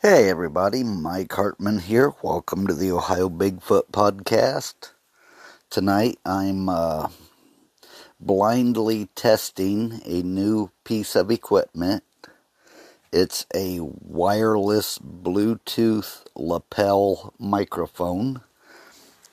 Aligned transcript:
Hey 0.00 0.30
everybody, 0.30 0.84
Mike 0.84 1.32
Hartman 1.32 1.80
here. 1.80 2.12
Welcome 2.22 2.68
to 2.68 2.72
the 2.72 2.92
Ohio 2.92 3.28
Bigfoot 3.28 3.90
Podcast. 3.90 4.92
Tonight 5.70 6.20
I'm 6.24 6.68
uh, 6.68 7.08
blindly 8.20 9.08
testing 9.16 10.00
a 10.04 10.22
new 10.22 10.70
piece 10.84 11.16
of 11.16 11.32
equipment. 11.32 12.04
It's 13.12 13.44
a 13.52 13.80
wireless 13.80 15.00
Bluetooth 15.00 16.24
lapel 16.36 17.34
microphone. 17.36 18.42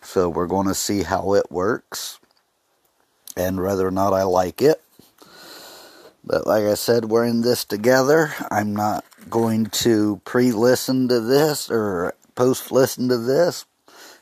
So 0.02 0.30
we're 0.30 0.48
going 0.48 0.68
to 0.68 0.74
see 0.74 1.04
how 1.04 1.36
it 1.36 1.52
works 1.52 2.18
and 3.38 3.62
whether 3.62 3.86
or 3.88 3.92
not 3.92 4.14
I 4.14 4.24
like 4.24 4.64
it. 4.64 4.82
But 6.26 6.48
like 6.48 6.64
I 6.64 6.74
said, 6.74 7.06
we're 7.06 7.26
in 7.26 7.42
this 7.42 7.64
together. 7.66 8.34
I'm 8.50 8.76
not 8.76 9.06
going 9.30 9.68
to 9.68 10.22
pre 10.26 10.52
listen 10.52 11.08
to 11.10 11.20
this 11.20 11.70
or 11.70 12.16
post 12.34 12.72
listen 12.72 13.10
to 13.10 13.18
this. 13.18 13.66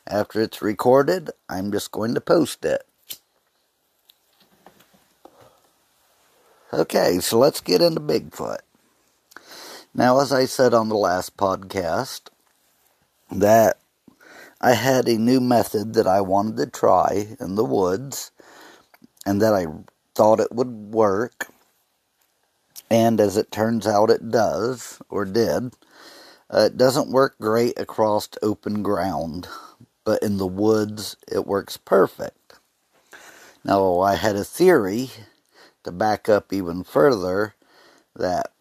After 0.06 0.42
it's 0.42 0.62
recorded, 0.62 1.32
I'm 1.48 1.72
just 1.72 1.92
going 1.92 2.14
to 2.14 2.22
post 2.22 2.66
it. 2.66 2.86
Okay, 6.74 7.20
so 7.20 7.38
let's 7.38 7.62
get 7.62 7.82
into 7.82 8.02
Bigfoot. 8.02 8.60
Now, 9.94 10.20
as 10.20 10.34
I 10.34 10.46
said 10.46 10.74
on 10.74 10.90
the 10.90 10.96
last 10.96 11.38
podcast, 11.38 12.30
that 13.32 13.80
I 14.60 14.74
had 14.74 15.08
a 15.08 15.18
new 15.18 15.40
method 15.40 15.94
that 15.94 16.08
I 16.08 16.20
wanted 16.20 16.58
to 16.58 16.66
try 16.66 17.28
in 17.40 17.56
the 17.56 17.64
woods 17.64 18.32
and 19.26 19.42
that 19.42 19.54
I 19.54 19.68
thought 20.16 20.42
it 20.42 20.52
would 20.52 20.72
work 20.94 21.53
and 22.94 23.20
as 23.22 23.38
it 23.38 23.52
turns 23.52 23.88
out, 23.88 24.12
it 24.12 24.32
does, 24.32 25.02
or 25.10 25.26
did. 25.26 25.74
Uh, 26.50 26.68
it 26.68 26.78
doesn't 26.78 27.12
work 27.12 27.36
great 27.42 27.80
across 27.80 28.30
open 28.44 28.84
ground, 28.84 29.48
but 30.06 30.24
in 30.24 30.38
the 30.38 30.48
woods, 30.48 31.18
it 31.32 31.48
works 31.48 31.78
perfect. 31.78 32.56
Now, 33.66 34.02
I 34.02 34.16
had 34.16 34.36
a 34.36 34.46
theory 34.46 35.12
to 35.84 35.92
back 35.92 36.30
up 36.30 36.54
even 36.54 36.84
further 36.84 37.56
that 38.16 38.52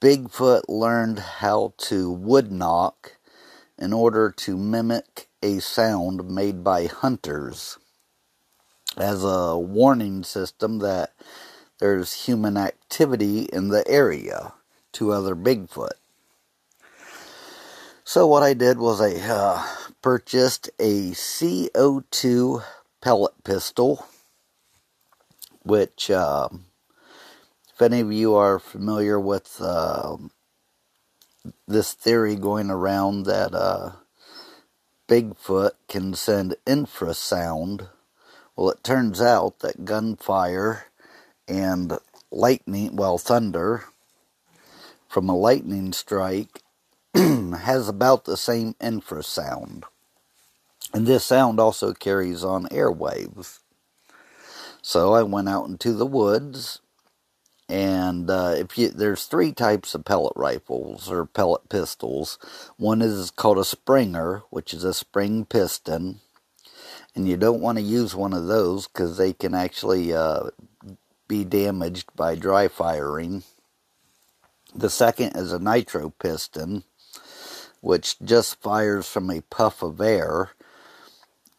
Bigfoot 0.00 0.62
learned 0.68 1.18
how 1.20 1.74
to 1.78 2.12
wood 2.12 2.52
knock 2.52 3.18
in 3.78 3.92
order 3.92 4.30
to 4.30 4.56
mimic 4.56 5.28
a 5.42 5.60
sound 5.60 6.30
made 6.30 6.64
by 6.64 6.86
hunters 6.86 7.78
as 8.96 9.24
a 9.24 9.58
warning 9.58 10.24
system 10.24 10.78
that 10.80 11.12
there's 11.78 12.24
human 12.26 12.56
activity 12.56 13.48
in 13.52 13.68
the 13.68 13.86
area 13.88 14.52
to 14.92 15.12
other 15.12 15.36
Bigfoot. 15.36 15.90
So 18.04 18.26
what 18.26 18.42
I 18.42 18.54
did 18.54 18.78
was 18.78 19.00
I 19.00 19.14
uh, 19.14 19.66
purchased 20.00 20.70
a 20.78 21.10
CO2 21.10 22.62
pellet 23.00 23.44
pistol, 23.44 24.06
which, 25.64 26.10
uh, 26.10 26.48
if 27.74 27.82
any 27.82 28.00
of 28.00 28.12
you 28.12 28.34
are 28.34 28.58
familiar 28.58 29.18
with 29.18 29.60
uh, 29.60 30.16
this 31.66 31.92
theory 31.92 32.36
going 32.36 32.70
around 32.70 33.24
that 33.24 33.52
uh, 33.54 33.92
Bigfoot 35.08 35.72
can 35.88 36.14
send 36.14 36.56
infrasound, 36.64 37.88
well, 38.54 38.70
it 38.70 38.82
turns 38.82 39.20
out 39.20 39.58
that 39.58 39.84
gunfire 39.84 40.86
and 41.48 41.98
lightning, 42.30 42.96
well, 42.96 43.18
thunder 43.18 43.84
from 45.08 45.28
a 45.28 45.36
lightning 45.36 45.92
strike 45.92 46.62
has 47.14 47.88
about 47.88 48.24
the 48.24 48.36
same 48.36 48.74
infrasound. 48.74 49.84
And 50.92 51.06
this 51.06 51.24
sound 51.24 51.60
also 51.60 51.92
carries 51.92 52.44
on 52.44 52.66
airwaves. 52.66 53.60
So 54.82 55.14
I 55.14 55.22
went 55.22 55.48
out 55.48 55.68
into 55.68 55.92
the 55.92 56.06
woods, 56.06 56.80
and 57.68 58.30
uh, 58.30 58.54
if 58.56 58.78
you, 58.78 58.90
there's 58.90 59.24
three 59.24 59.52
types 59.52 59.94
of 59.94 60.04
pellet 60.04 60.32
rifles 60.36 61.10
or 61.10 61.26
pellet 61.26 61.68
pistols. 61.68 62.38
One 62.76 63.02
is 63.02 63.30
called 63.30 63.58
a 63.58 63.64
Springer, 63.64 64.42
which 64.50 64.72
is 64.72 64.84
a 64.84 64.94
spring 64.94 65.44
piston, 65.44 66.20
and 67.16 67.28
you 67.28 67.36
don't 67.36 67.60
want 67.60 67.78
to 67.78 67.82
use 67.82 68.14
one 68.14 68.32
of 68.32 68.46
those 68.46 68.86
because 68.86 69.16
they 69.16 69.32
can 69.32 69.54
actually 69.54 70.14
uh, 70.14 70.50
be 71.28 71.44
damaged 71.44 72.08
by 72.14 72.34
dry 72.34 72.68
firing. 72.68 73.42
The 74.74 74.90
second 74.90 75.36
is 75.36 75.52
a 75.52 75.58
nitro 75.58 76.10
piston, 76.10 76.84
which 77.80 78.18
just 78.20 78.60
fires 78.60 79.08
from 79.08 79.30
a 79.30 79.40
puff 79.42 79.82
of 79.82 80.00
air. 80.00 80.50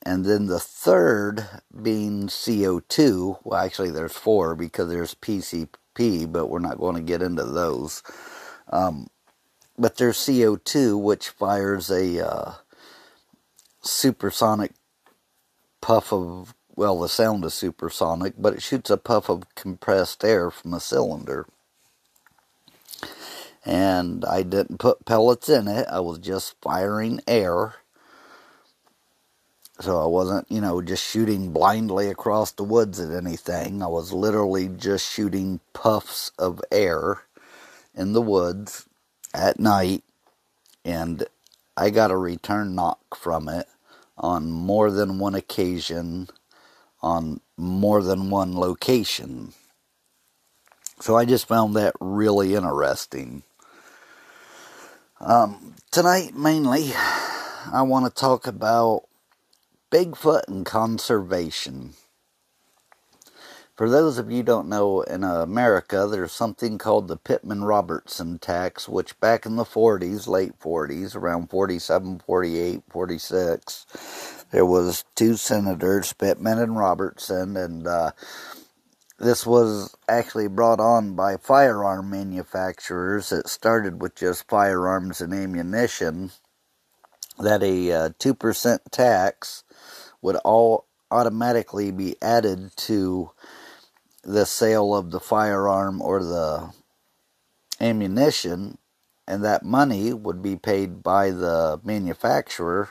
And 0.03 0.23
then 0.23 0.45
the 0.45 0.59
third 0.59 1.47
being 1.81 2.27
CO2. 2.27 3.39
Well, 3.43 3.59
actually, 3.59 3.91
there's 3.91 4.13
four 4.13 4.55
because 4.55 4.89
there's 4.89 5.15
PCP, 5.15 6.31
but 6.31 6.47
we're 6.47 6.59
not 6.59 6.77
going 6.79 6.95
to 6.95 7.01
get 7.01 7.21
into 7.21 7.43
those. 7.43 8.03
Um, 8.69 9.07
but 9.77 9.97
there's 9.97 10.17
CO2, 10.17 11.01
which 11.01 11.29
fires 11.29 11.89
a 11.89 12.25
uh, 12.25 12.51
supersonic 13.81 14.71
puff 15.81 16.11
of 16.13 16.53
well, 16.77 16.99
the 17.01 17.09
sound 17.09 17.43
is 17.43 17.55
supersonic, 17.55 18.35
but 18.37 18.53
it 18.53 18.63
shoots 18.63 18.91
a 18.91 18.97
puff 18.97 19.29
of 19.29 19.43
compressed 19.55 20.23
air 20.23 20.51
from 20.51 20.75
a 20.75 20.79
cylinder. 20.79 21.47
And 23.65 24.23
I 24.23 24.43
didn't 24.43 24.77
put 24.79 25.05
pellets 25.05 25.49
in 25.49 25.67
it, 25.67 25.87
I 25.91 25.99
was 26.01 26.19
just 26.19 26.55
firing 26.61 27.19
air. 27.27 27.75
So 29.79 30.01
I 30.01 30.07
wasn't, 30.07 30.51
you 30.51 30.61
know, 30.61 30.81
just 30.81 31.05
shooting 31.05 31.51
blindly 31.51 32.09
across 32.09 32.51
the 32.51 32.63
woods 32.63 32.99
at 32.99 33.11
anything. 33.11 33.83
I 33.83 33.87
was 33.87 34.13
literally 34.13 34.69
just 34.69 35.11
shooting 35.11 35.59
puffs 35.73 36.31
of 36.39 36.61
air 36.71 37.21
in 37.95 38.13
the 38.13 38.21
woods 38.21 38.87
at 39.33 39.59
night. 39.59 40.03
And 40.85 41.25
I 41.75 41.91
got 41.91 42.11
a 42.11 42.17
return 42.17 42.75
knock 42.75 43.17
from 43.17 43.49
it 43.49 43.67
on 44.17 44.51
more 44.51 44.91
than 44.91 45.19
one 45.19 45.35
occasion 45.35 46.27
on 47.07 47.39
more 47.55 48.03
than 48.03 48.29
one 48.29 48.55
location. 48.55 49.53
So 50.99 51.15
I 51.15 51.25
just 51.25 51.47
found 51.47 51.75
that 51.75 51.95
really 51.99 52.53
interesting. 52.53 53.43
Um, 55.19 55.75
tonight, 55.89 56.35
mainly, 56.35 56.91
I 57.71 57.81
want 57.83 58.05
to 58.05 58.21
talk 58.21 58.45
about 58.45 59.03
Bigfoot 59.89 60.47
and 60.47 60.65
conservation. 60.65 61.93
For 63.75 63.89
those 63.89 64.17
of 64.17 64.31
you 64.31 64.41
don't 64.41 64.67
know, 64.67 65.01
in 65.01 65.23
America, 65.23 66.07
there's 66.09 66.31
something 66.31 66.79
called 66.79 67.07
the 67.07 67.15
Pittman 67.15 67.63
Robertson 67.63 68.39
tax, 68.39 68.89
which 68.89 69.19
back 69.19 69.45
in 69.45 69.55
the 69.55 69.63
40s, 69.63 70.27
late 70.27 70.59
40s, 70.59 71.15
around 71.15 71.51
47, 71.51 72.19
48, 72.25 72.81
46, 72.89 73.85
there 74.51 74.65
was 74.65 75.03
two 75.15 75.35
senators, 75.35 76.13
Pittman 76.13 76.59
and 76.59 76.77
Robertson, 76.77 77.57
and 77.57 77.85
uh, 77.85 78.11
this 79.19 79.45
was 79.45 79.95
actually 80.07 80.47
brought 80.47 80.79
on 80.79 81.15
by 81.15 81.37
firearm 81.37 82.09
manufacturers. 82.09 83.31
It 83.31 83.47
started 83.47 84.01
with 84.01 84.15
just 84.15 84.47
firearms 84.47 85.21
and 85.21 85.33
ammunition. 85.33 86.31
That 87.39 87.61
a 87.61 87.91
uh, 87.91 88.09
two 88.17 88.33
percent 88.33 88.81
tax 88.91 89.63
would 90.21 90.37
all 90.37 90.85
automatically 91.11 91.91
be 91.91 92.15
added 92.21 92.71
to 92.77 93.31
the 94.23 94.45
sale 94.45 94.95
of 94.95 95.11
the 95.11 95.19
firearm 95.19 96.01
or 96.01 96.23
the 96.23 96.73
ammunition, 97.79 98.77
and 99.27 99.43
that 99.43 99.63
money 99.63 100.13
would 100.13 100.41
be 100.41 100.55
paid 100.55 101.03
by 101.03 101.31
the 101.31 101.79
manufacturer 101.83 102.89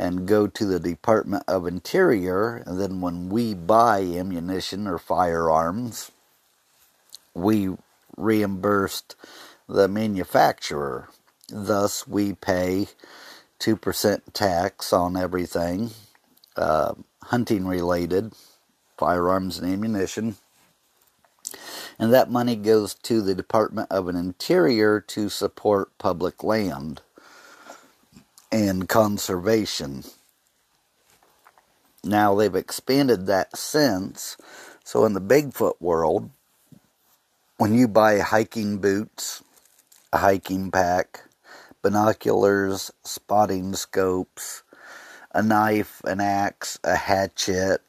and 0.00 0.28
go 0.28 0.48
to 0.48 0.66
the 0.66 0.80
Department 0.80 1.44
of 1.48 1.68
Interior. 1.68 2.58
And 2.66 2.80
then 2.80 3.02
when 3.02 3.30
we 3.30 3.54
buy 3.54 4.00
ammunition 4.00 4.88
or 4.88 4.98
firearms, 4.98 6.12
we 7.34 7.70
reimbursed 8.16 9.16
the 9.68 9.88
manufacturer. 9.88 11.08
Thus, 11.50 12.08
we 12.08 12.34
pay 12.34 12.88
2% 13.60 14.22
tax 14.34 14.92
on 14.92 15.16
everything 15.16 15.90
uh, 16.56 16.94
hunting 17.24 17.66
related, 17.66 18.32
firearms 18.98 19.58
and 19.58 19.72
ammunition. 19.72 20.36
And 21.98 22.12
that 22.12 22.30
money 22.30 22.56
goes 22.56 22.94
to 22.94 23.22
the 23.22 23.34
Department 23.34 23.88
of 23.90 24.08
an 24.08 24.16
Interior 24.16 25.00
to 25.02 25.28
support 25.30 25.96
public 25.98 26.44
land 26.44 27.02
and 28.52 28.88
conservation. 28.88 30.04
Now 32.02 32.34
they've 32.34 32.54
expanded 32.54 33.26
that 33.26 33.56
since. 33.56 34.36
So 34.84 35.04
in 35.04 35.12
the 35.12 35.20
Bigfoot 35.20 35.80
world, 35.80 36.30
when 37.58 37.74
you 37.74 37.86
buy 37.86 38.18
hiking 38.18 38.78
boots, 38.78 39.42
a 40.12 40.18
hiking 40.18 40.70
pack, 40.70 41.24
binoculars, 41.82 42.90
spotting 43.04 43.74
scopes, 43.74 44.62
a 45.32 45.42
knife, 45.42 46.00
an 46.04 46.20
axe, 46.20 46.78
a 46.82 46.96
hatchet, 46.96 47.82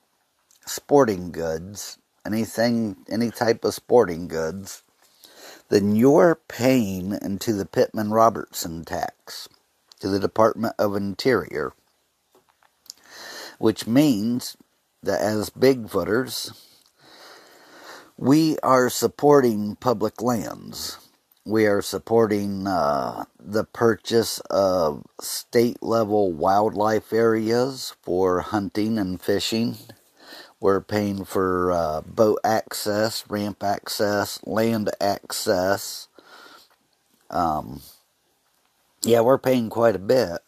sporting 0.65 1.31
goods, 1.31 1.97
anything, 2.25 2.97
any 3.09 3.31
type 3.31 3.63
of 3.63 3.73
sporting 3.73 4.27
goods, 4.27 4.83
then 5.69 5.95
you're 5.95 6.35
paying 6.47 7.17
into 7.21 7.53
the 7.53 7.65
Pittman 7.65 8.11
Robertson 8.11 8.83
tax 8.83 9.47
to 10.01 10.09
the 10.09 10.19
Department 10.19 10.75
of 10.79 10.95
Interior, 10.95 11.73
which 13.59 13.87
means 13.87 14.57
that 15.03 15.21
as 15.21 15.49
Bigfooters, 15.51 16.57
we 18.17 18.57
are 18.59 18.89
supporting 18.89 19.75
public 19.77 20.21
lands. 20.21 20.97
We 21.45 21.65
are 21.65 21.81
supporting 21.81 22.67
uh, 22.67 23.25
the 23.39 23.63
purchase 23.63 24.39
of 24.51 25.05
state 25.19 25.81
level 25.81 26.31
wildlife 26.31 27.13
areas 27.13 27.95
for 28.03 28.41
hunting 28.41 28.99
and 28.99 29.21
fishing. 29.21 29.77
We're 30.59 30.81
paying 30.81 31.25
for 31.25 31.71
uh, 31.71 32.01
boat 32.01 32.39
access, 32.43 33.25
ramp 33.29 33.63
access, 33.63 34.39
land 34.45 34.91
access. 35.01 36.07
Um, 37.31 37.81
yeah, 39.03 39.21
we're 39.21 39.37
paying 39.37 39.69
quite 39.69 39.95
a 39.95 39.99
bit. 39.99 40.39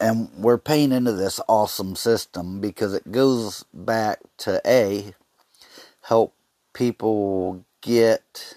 And 0.00 0.30
we're 0.36 0.58
paying 0.58 0.92
into 0.92 1.12
this 1.12 1.40
awesome 1.48 1.96
system 1.96 2.60
because 2.60 2.94
it 2.94 3.10
goes 3.10 3.64
back 3.74 4.20
to 4.38 4.60
A, 4.64 5.12
help 6.02 6.34
people 6.72 7.64
get 7.80 8.56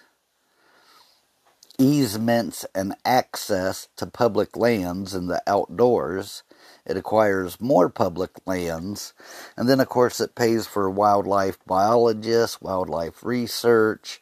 easements 1.80 2.64
and 2.76 2.96
access 3.04 3.88
to 3.96 4.06
public 4.06 4.56
lands 4.56 5.16
in 5.16 5.28
the 5.28 5.42
outdoors. 5.48 6.44
It 6.86 6.96
acquires 6.96 7.60
more 7.60 7.90
public 7.90 8.32
lands. 8.46 9.14
And 9.58 9.68
then, 9.68 9.80
of 9.80 9.90
course, 9.90 10.22
it 10.22 10.36
pays 10.36 10.68
for 10.68 10.90
wildlife 10.90 11.58
biologists, 11.66 12.62
wildlife 12.62 13.24
research, 13.24 14.22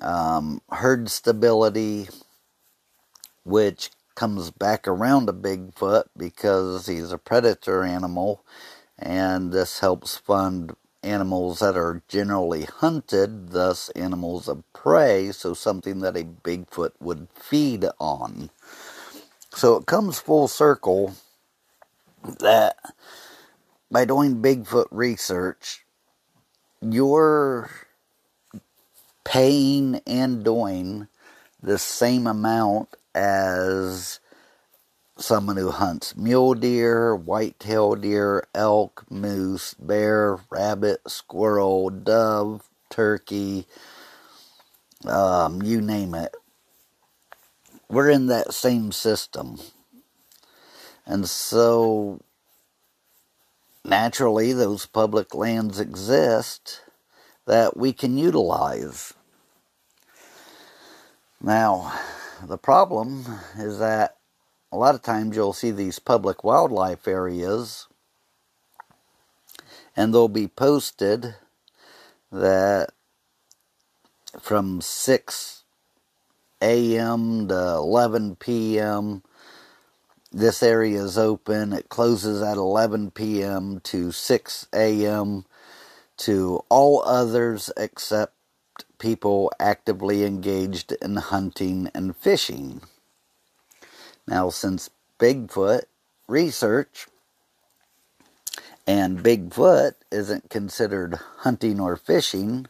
um, 0.00 0.62
herd 0.70 1.10
stability, 1.10 2.08
which 3.44 3.90
comes 4.14 4.50
back 4.50 4.88
around 4.88 5.26
to 5.26 5.32
Bigfoot 5.32 6.04
because 6.16 6.86
he's 6.86 7.12
a 7.12 7.18
predator 7.18 7.84
animal. 7.84 8.44
And 8.98 9.52
this 9.52 9.80
helps 9.80 10.16
fund 10.16 10.74
animals 11.02 11.60
that 11.60 11.76
are 11.76 12.02
generally 12.08 12.64
hunted, 12.64 13.50
thus 13.50 13.88
animals 13.90 14.48
of 14.48 14.64
prey, 14.72 15.32
so 15.32 15.54
something 15.54 16.00
that 16.00 16.16
a 16.16 16.24
Bigfoot 16.24 16.92
would 17.00 17.28
feed 17.34 17.86
on. 17.98 18.50
So 19.54 19.76
it 19.76 19.86
comes 19.86 20.20
full 20.20 20.48
circle 20.48 21.14
that 22.40 22.76
by 23.90 24.04
doing 24.04 24.42
Bigfoot 24.42 24.86
research, 24.90 25.84
you're 26.80 27.70
paying 29.24 30.00
and 30.06 30.44
doing 30.44 31.08
the 31.62 31.78
same 31.78 32.26
amount 32.26 32.90
as 33.14 34.20
someone 35.16 35.56
who 35.56 35.70
hunts 35.70 36.16
mule 36.16 36.54
deer, 36.54 37.14
white-tailed 37.14 38.02
deer, 38.02 38.46
elk, 38.54 39.04
moose, 39.10 39.74
bear, 39.74 40.38
rabbit, 40.50 41.00
squirrel, 41.06 41.90
dove, 41.90 42.68
turkey, 42.90 43.66
um, 45.06 45.62
you 45.62 45.80
name 45.80 46.14
it. 46.14 46.34
We're 47.88 48.10
in 48.10 48.26
that 48.28 48.54
same 48.54 48.90
system. 48.92 49.58
And 51.04 51.28
so, 51.28 52.20
naturally, 53.84 54.52
those 54.52 54.86
public 54.86 55.34
lands 55.34 55.78
exist 55.78 56.80
that 57.46 57.76
we 57.76 57.92
can 57.92 58.16
utilize. 58.16 59.14
Now, 61.40 61.92
the 62.46 62.58
problem 62.58 63.26
is 63.58 63.78
that 63.80 64.16
a 64.72 64.76
lot 64.78 64.94
of 64.94 65.02
times 65.02 65.36
you'll 65.36 65.52
see 65.54 65.70
these 65.72 65.98
public 65.98 66.44
wildlife 66.44 67.08
areas 67.08 67.88
and 69.96 70.14
they'll 70.14 70.28
be 70.28 70.48
posted 70.48 71.34
that 72.32 72.90
from 74.40 74.80
6 74.80 75.64
a.m. 76.62 77.48
to 77.48 77.54
11 77.54 78.36
p.m. 78.36 79.22
this 80.32 80.62
area 80.62 81.02
is 81.02 81.18
open. 81.18 81.72
It 81.72 81.88
closes 81.90 82.42
at 82.42 82.56
11 82.58 83.12
p.m. 83.12 83.80
to 83.84 84.12
6 84.12 84.68
a.m. 84.74 85.46
to 86.18 86.64
all 86.70 87.02
others 87.04 87.70
except 87.76 88.34
people 89.02 89.52
actively 89.60 90.24
engaged 90.24 90.92
in 91.02 91.16
hunting 91.16 91.90
and 91.92 92.16
fishing. 92.16 92.80
Now, 94.28 94.50
since 94.50 94.90
Bigfoot 95.18 95.82
research 96.28 97.08
and 98.86 99.18
Bigfoot 99.18 99.94
isn't 100.12 100.50
considered 100.50 101.16
hunting 101.38 101.80
or 101.80 101.96
fishing, 101.96 102.68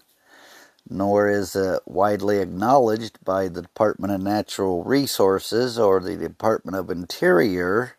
nor 0.89 1.29
is 1.29 1.55
it 1.55 1.83
widely 1.87 2.39
acknowledged 2.39 3.23
by 3.25 3.49
the 3.49 3.63
Department 3.63 4.15
of 4.15 4.23
Natural 4.23 4.85
Resources 4.85 5.79
or 5.79 6.01
the 6.01 6.17
Department 6.17 6.77
of 6.79 6.91
Interior, 6.91 7.97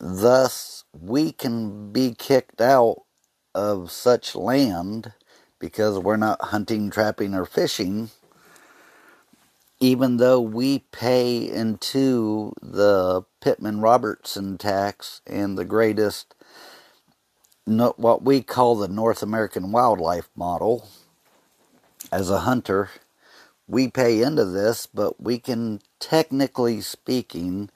thus, 0.00 0.84
we 0.98 1.32
can 1.32 1.92
be 1.92 2.14
kicked 2.14 2.62
out 2.62 3.02
of 3.54 3.90
such 3.90 4.34
land 4.34 5.12
because 5.58 5.98
we're 5.98 6.16
not 6.16 6.40
hunting, 6.46 6.90
trapping, 6.90 7.34
or 7.34 7.44
fishing 7.44 8.10
even 9.80 10.16
though 10.16 10.40
we 10.40 10.80
pay 10.90 11.48
into 11.48 12.52
the 12.60 13.22
Pittman 13.40 13.80
Robertson 13.80 14.58
tax 14.58 15.20
and 15.26 15.56
the 15.56 15.64
greatest, 15.64 16.34
what 17.64 18.22
we 18.22 18.42
call 18.42 18.74
the 18.74 18.88
North 18.88 19.22
American 19.22 19.70
wildlife 19.70 20.28
model, 20.34 20.88
as 22.10 22.30
a 22.30 22.40
hunter, 22.40 22.90
we 23.68 23.88
pay 23.88 24.22
into 24.22 24.44
this, 24.44 24.86
but 24.86 25.20
we 25.20 25.38
can, 25.38 25.80
technically 26.00 26.80
speaking, 26.80 27.70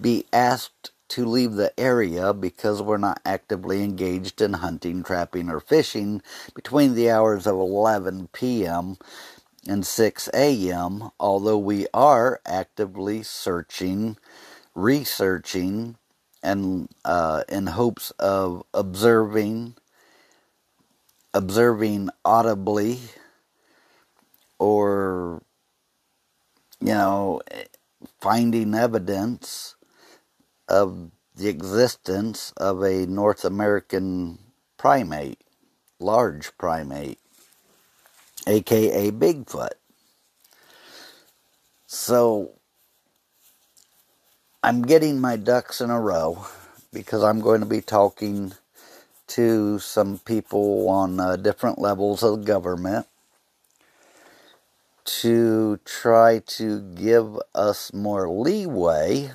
be 0.00 0.26
asked 0.32 0.92
to 1.10 1.26
leave 1.26 1.54
the 1.54 1.78
area 1.80 2.34
because 2.34 2.82
we're 2.82 2.98
not 2.98 3.20
actively 3.26 3.84
engaged 3.84 4.42
in 4.42 4.54
hunting, 4.54 5.02
trapping, 5.02 5.50
or 5.50 5.60
fishing 5.60 6.22
between 6.54 6.94
the 6.94 7.10
hours 7.10 7.46
of 7.46 7.56
11 7.56 8.28
p.m 8.32 8.96
and 9.68 9.86
6 9.86 10.30
a.m., 10.34 11.10
although 11.20 11.58
we 11.58 11.86
are 11.94 12.40
actively 12.46 13.22
searching, 13.22 14.16
researching, 14.74 15.96
and 16.42 16.88
uh, 17.04 17.44
in 17.48 17.68
hopes 17.68 18.12
of 18.12 18.64
observing, 18.74 19.76
observing 21.34 22.10
audibly, 22.24 23.00
or 24.58 25.42
you 26.80 26.88
know, 26.94 27.40
finding 28.20 28.74
evidence 28.74 29.76
of 30.68 31.10
the 31.36 31.48
existence 31.48 32.52
of 32.56 32.82
a 32.82 33.06
North 33.06 33.44
American 33.44 34.38
primate, 34.76 35.40
large 36.00 36.56
primate 36.58 37.18
aka 38.46 39.10
Bigfoot. 39.10 39.74
So 41.86 42.52
I'm 44.62 44.82
getting 44.82 45.20
my 45.20 45.36
ducks 45.36 45.80
in 45.80 45.90
a 45.90 46.00
row 46.00 46.46
because 46.92 47.22
I'm 47.22 47.40
going 47.40 47.60
to 47.60 47.66
be 47.66 47.80
talking 47.80 48.52
to 49.28 49.78
some 49.78 50.18
people 50.20 50.88
on 50.88 51.20
uh, 51.20 51.36
different 51.36 51.78
levels 51.78 52.22
of 52.22 52.44
government 52.44 53.06
to 55.04 55.78
try 55.84 56.40
to 56.46 56.80
give 56.94 57.38
us 57.54 57.92
more 57.92 58.28
leeway 58.28 59.30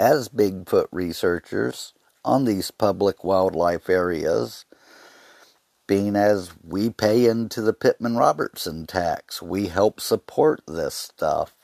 as 0.00 0.30
Bigfoot 0.30 0.86
researchers 0.90 1.92
on 2.24 2.46
these 2.46 2.70
public 2.70 3.22
wildlife 3.22 3.90
areas 3.90 4.64
being 5.86 6.16
as 6.16 6.52
we 6.64 6.88
pay 6.88 7.26
into 7.26 7.60
the 7.60 7.74
Pittman 7.74 8.16
Robertson 8.16 8.86
tax. 8.86 9.42
We 9.42 9.66
help 9.66 10.00
support 10.00 10.62
this 10.66 10.94
stuff. 10.94 11.54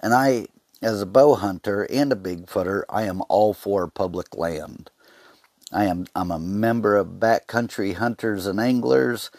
And 0.00 0.14
I, 0.14 0.46
as 0.82 1.02
a 1.02 1.06
bow 1.06 1.34
hunter 1.34 1.86
and 1.90 2.12
a 2.12 2.16
bigfooter, 2.16 2.84
I 2.88 3.02
am 3.02 3.22
all 3.28 3.52
for 3.52 3.86
public 3.88 4.36
land. 4.36 4.90
I 5.72 5.84
am 5.84 6.06
I'm 6.14 6.30
a 6.30 6.38
member 6.38 6.96
of 6.96 7.18
Backcountry 7.20 7.94
Hunters 7.96 8.46
and 8.46 8.60
Anglers. 8.60 9.30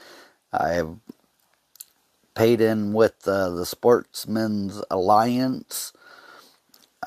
I 0.54 0.74
have 0.74 0.98
paid 2.36 2.62
in 2.62 2.94
with 2.94 3.28
uh, 3.28 3.50
the 3.50 3.66
Sportsmen's 3.66 4.84
Alliance. 4.92 5.94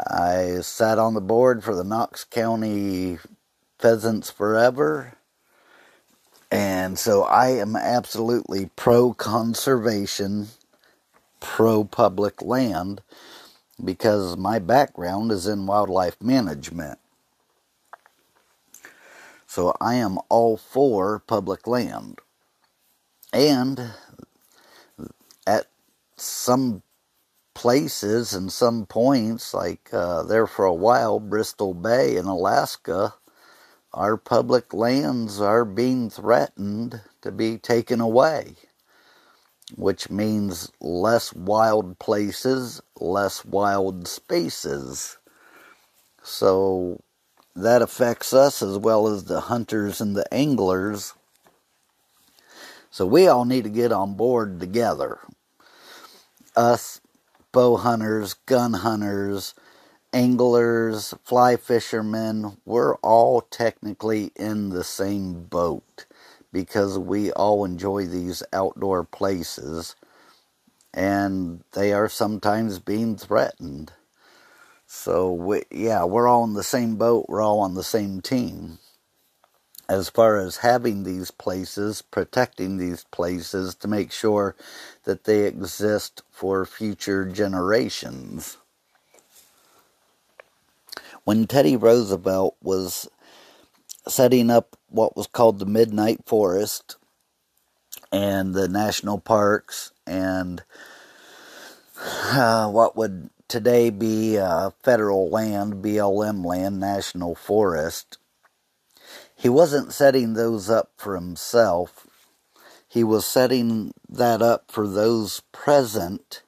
I 0.08 0.60
sat 0.62 0.98
on 0.98 1.14
the 1.14 1.20
board 1.20 1.64
for 1.64 1.74
the 1.74 1.84
Knox 1.84 2.24
County 2.24 3.18
Pheasants 3.78 4.30
Forever. 4.30 5.14
And 6.50 6.98
so 6.98 7.22
I 7.24 7.50
am 7.50 7.76
absolutely 7.76 8.70
pro 8.76 9.12
conservation, 9.14 10.48
pro 11.40 11.84
public 11.84 12.42
land, 12.42 13.02
because 13.82 14.36
my 14.36 14.58
background 14.58 15.32
is 15.32 15.46
in 15.46 15.66
wildlife 15.66 16.20
management. 16.20 16.98
So 19.46 19.74
I 19.80 19.94
am 19.94 20.18
all 20.28 20.56
for 20.56 21.20
public 21.20 21.66
land. 21.66 22.18
And 23.32 23.92
at 25.46 25.66
some 26.16 26.82
places 27.54 28.34
and 28.34 28.52
some 28.52 28.86
points, 28.86 29.54
like 29.54 29.90
uh, 29.92 30.22
there 30.24 30.46
for 30.46 30.64
a 30.64 30.74
while, 30.74 31.20
Bristol 31.20 31.74
Bay 31.74 32.16
in 32.16 32.26
Alaska, 32.26 33.14
our 33.94 34.16
public 34.16 34.74
lands 34.74 35.40
are 35.40 35.64
being 35.64 36.10
threatened 36.10 37.02
to 37.22 37.32
be 37.32 37.58
taken 37.58 38.00
away, 38.00 38.54
which 39.76 40.10
means 40.10 40.72
less 40.80 41.32
wild 41.32 41.98
places, 41.98 42.80
less 43.00 43.44
wild 43.44 44.08
spaces. 44.08 45.18
So 46.22 47.00
that 47.56 47.82
affects 47.82 48.32
us 48.32 48.62
as 48.62 48.78
well 48.78 49.08
as 49.08 49.24
the 49.24 49.42
hunters 49.42 50.00
and 50.00 50.16
the 50.16 50.32
anglers. 50.32 51.14
So 52.90 53.06
we 53.06 53.28
all 53.28 53.44
need 53.44 53.64
to 53.64 53.70
get 53.70 53.92
on 53.92 54.14
board 54.14 54.60
together. 54.60 55.18
Us 56.56 56.99
bow 57.52 57.76
hunters, 57.76 58.34
gun 58.46 58.74
hunters, 58.74 59.54
anglers, 60.12 61.14
fly 61.24 61.56
fishermen, 61.56 62.56
we're 62.64 62.96
all 62.96 63.42
technically 63.42 64.32
in 64.36 64.70
the 64.70 64.84
same 64.84 65.44
boat 65.44 66.06
because 66.52 66.98
we 66.98 67.32
all 67.32 67.64
enjoy 67.64 68.06
these 68.06 68.42
outdoor 68.52 69.04
places 69.04 69.96
and 70.92 71.62
they 71.72 71.92
are 71.92 72.08
sometimes 72.08 72.78
being 72.78 73.16
threatened. 73.16 73.92
So, 74.86 75.32
we, 75.32 75.62
yeah, 75.70 76.04
we're 76.04 76.28
all 76.28 76.44
in 76.44 76.54
the 76.54 76.64
same 76.64 76.96
boat, 76.96 77.26
we're 77.28 77.42
all 77.42 77.60
on 77.60 77.74
the 77.74 77.84
same 77.84 78.20
team. 78.20 78.78
As 79.90 80.10
far 80.10 80.38
as 80.38 80.58
having 80.58 81.04
these 81.04 81.32
places, 81.32 82.02
protecting 82.02 82.78
these 82.78 83.04
places 83.12 83.74
to 83.76 83.88
make 83.88 84.12
sure 84.12 84.56
that 85.04 85.24
they 85.24 85.46
exist 85.46 86.22
for 86.30 86.66
future 86.66 87.26
generations 87.26 88.58
when 91.24 91.46
Teddy 91.46 91.76
Roosevelt 91.76 92.56
was 92.62 93.08
setting 94.08 94.50
up 94.50 94.76
what 94.88 95.16
was 95.16 95.26
called 95.28 95.58
the 95.60 95.66
Midnight 95.66 96.20
Forest 96.26 96.96
and 98.12 98.54
the 98.54 98.68
national 98.68 99.18
parks 99.20 99.92
and 100.06 100.64
uh, 102.16 102.70
what 102.70 102.96
would 102.96 103.30
today 103.48 103.90
be 103.90 104.38
uh, 104.38 104.70
federal 104.82 105.30
land, 105.30 105.76
BLM 105.84 106.44
land, 106.46 106.80
national 106.80 107.36
forest. 107.36 108.18
He 109.40 109.48
wasn't 109.50 109.92
setting 109.92 110.34
those 110.34 110.70
up 110.70 110.92
for 110.98 111.16
himself. 111.16 112.06
He 112.88 113.04
was 113.04 113.26
setting 113.26 113.92
that 114.08 114.42
up 114.42 114.70
for 114.70 114.88
those 114.88 115.42
present 115.52 116.42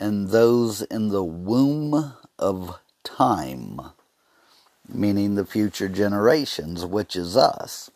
and 0.00 0.30
those 0.30 0.82
in 0.82 1.08
the 1.08 1.24
womb 1.24 2.14
of 2.38 2.78
time 3.04 3.80
meaning 4.88 5.34
the 5.34 5.46
future 5.46 5.88
generations, 5.88 6.84
which 6.84 7.16
is 7.16 7.36
us. 7.36 7.90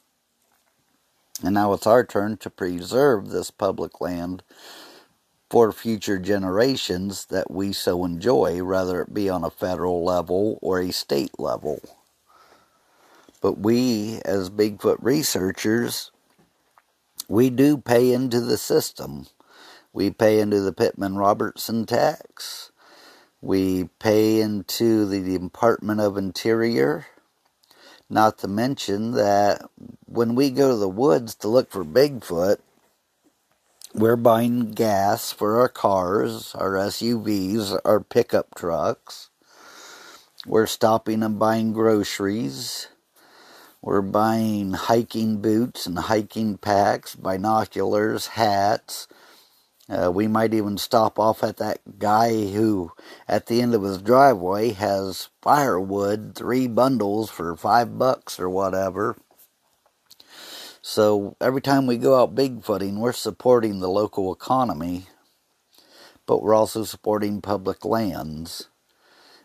And 1.44 1.54
now 1.54 1.72
it's 1.72 1.86
our 1.86 2.04
turn 2.04 2.36
to 2.38 2.50
preserve 2.50 3.30
this 3.30 3.50
public 3.50 4.00
land 4.00 4.42
for 5.50 5.72
future 5.72 6.18
generations 6.18 7.26
that 7.26 7.50
we 7.50 7.72
so 7.72 8.04
enjoy, 8.04 8.64
whether 8.64 9.02
it 9.02 9.14
be 9.14 9.28
on 9.30 9.44
a 9.44 9.50
federal 9.50 10.04
level 10.04 10.58
or 10.62 10.80
a 10.80 10.92
state 10.92 11.38
level. 11.38 11.80
But 13.42 13.58
we, 13.58 14.20
as 14.24 14.50
Bigfoot 14.50 14.98
researchers, 15.00 16.12
we 17.28 17.50
do 17.50 17.76
pay 17.76 18.12
into 18.12 18.40
the 18.40 18.56
system. 18.56 19.26
We 19.92 20.10
pay 20.10 20.40
into 20.40 20.60
the 20.60 20.72
Pittman 20.72 21.16
Robertson 21.16 21.84
tax. 21.84 22.70
We 23.42 23.90
pay 23.98 24.40
into 24.40 25.06
the 25.06 25.38
Department 25.38 26.00
of 26.00 26.16
Interior. 26.16 27.06
Not 28.08 28.38
to 28.38 28.48
mention 28.48 29.12
that 29.12 29.62
when 30.06 30.36
we 30.36 30.50
go 30.50 30.70
to 30.70 30.76
the 30.76 30.88
woods 30.88 31.34
to 31.36 31.48
look 31.48 31.70
for 31.70 31.84
Bigfoot, 31.84 32.58
we're 33.94 34.16
buying 34.16 34.70
gas 34.70 35.32
for 35.32 35.60
our 35.60 35.68
cars, 35.68 36.54
our 36.54 36.74
SUVs, 36.74 37.78
our 37.84 38.00
pickup 38.00 38.54
trucks. 38.54 39.30
We're 40.46 40.66
stopping 40.66 41.22
and 41.22 41.38
buying 41.38 41.72
groceries. 41.72 42.88
We're 43.82 44.00
buying 44.00 44.72
hiking 44.72 45.42
boots 45.42 45.86
and 45.86 45.98
hiking 45.98 46.56
packs, 46.56 47.14
binoculars, 47.14 48.28
hats, 48.28 49.08
uh, 49.92 50.10
we 50.10 50.26
might 50.26 50.54
even 50.54 50.78
stop 50.78 51.18
off 51.18 51.42
at 51.42 51.58
that 51.58 51.98
guy 51.98 52.30
who, 52.30 52.92
at 53.28 53.46
the 53.46 53.60
end 53.60 53.74
of 53.74 53.82
his 53.82 54.00
driveway, 54.00 54.70
has 54.70 55.28
firewood, 55.42 56.34
three 56.34 56.66
bundles 56.66 57.28
for 57.30 57.54
five 57.56 57.98
bucks 57.98 58.40
or 58.40 58.48
whatever. 58.48 59.16
So 60.80 61.36
every 61.40 61.60
time 61.60 61.86
we 61.86 61.98
go 61.98 62.20
out 62.20 62.34
bigfooting, 62.34 62.98
we're 62.98 63.12
supporting 63.12 63.80
the 63.80 63.90
local 63.90 64.32
economy, 64.32 65.06
but 66.24 66.42
we're 66.42 66.54
also 66.54 66.84
supporting 66.84 67.42
public 67.42 67.84
lands. 67.84 68.68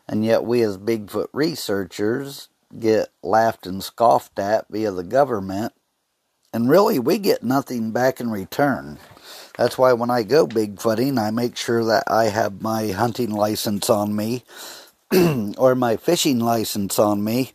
And 0.07 0.23
yet, 0.23 0.45
we 0.45 0.61
as 0.61 0.77
Bigfoot 0.77 1.27
researchers 1.33 2.47
get 2.77 3.09
laughed 3.23 3.65
and 3.65 3.83
scoffed 3.83 4.39
at 4.39 4.67
via 4.69 4.91
the 4.91 5.03
government, 5.03 5.73
and 6.53 6.69
really, 6.69 6.97
we 6.97 7.17
get 7.17 7.43
nothing 7.43 7.91
back 7.91 8.19
in 8.19 8.31
return. 8.31 8.99
That's 9.57 9.77
why 9.77 9.93
when 9.93 10.09
I 10.09 10.23
go 10.23 10.47
bigfooting, 10.47 11.19
I 11.19 11.31
make 11.31 11.57
sure 11.57 11.83
that 11.85 12.05
I 12.07 12.25
have 12.25 12.61
my 12.61 12.89
hunting 12.89 13.31
license 13.31 13.89
on 13.89 14.15
me 14.15 14.43
or 15.57 15.75
my 15.75 15.97
fishing 15.97 16.39
license 16.39 16.99
on 16.99 17.23
me 17.23 17.53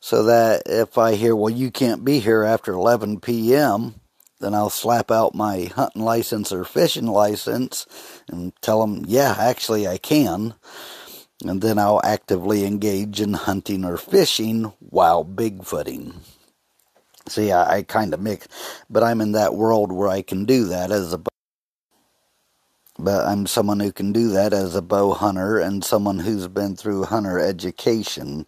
so 0.00 0.22
that 0.24 0.62
if 0.66 0.98
I 0.98 1.14
hear, 1.14 1.34
well, 1.34 1.48
you 1.50 1.70
can't 1.70 2.04
be 2.04 2.20
here 2.20 2.44
after 2.44 2.72
11 2.72 3.20
p.m., 3.20 3.94
then 4.38 4.52
I'll 4.52 4.68
slap 4.68 5.10
out 5.10 5.34
my 5.34 5.70
hunting 5.74 6.02
license 6.02 6.52
or 6.52 6.64
fishing 6.64 7.06
license 7.06 7.86
and 8.28 8.52
tell 8.60 8.80
them, 8.80 9.04
yeah, 9.08 9.34
actually 9.38 9.88
I 9.88 9.96
can. 9.96 10.54
And 11.42 11.60
then 11.60 11.78
I'll 11.78 12.00
actively 12.04 12.64
engage 12.64 13.20
in 13.20 13.34
hunting 13.34 13.84
or 13.84 13.96
fishing 13.96 14.72
while 14.78 15.24
bigfooting. 15.24 16.14
See, 17.28 17.50
I, 17.50 17.78
I 17.78 17.82
kind 17.82 18.14
of 18.14 18.20
mix, 18.20 18.48
but 18.88 19.02
I'm 19.02 19.20
in 19.20 19.32
that 19.32 19.54
world 19.54 19.90
where 19.90 20.08
I 20.08 20.22
can 20.22 20.44
do 20.44 20.64
that 20.64 20.90
as 20.90 21.12
a. 21.12 21.20
But 22.96 23.26
I'm 23.26 23.46
someone 23.46 23.80
who 23.80 23.90
can 23.90 24.12
do 24.12 24.28
that 24.30 24.52
as 24.52 24.76
a 24.76 24.82
bow 24.82 25.12
hunter 25.14 25.58
and 25.58 25.84
someone 25.84 26.20
who's 26.20 26.46
been 26.46 26.76
through 26.76 27.04
hunter 27.04 27.40
education. 27.40 28.46